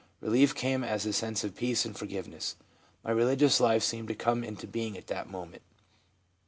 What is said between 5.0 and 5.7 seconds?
that moment.